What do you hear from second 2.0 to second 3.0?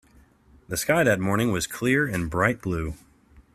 and bright blue.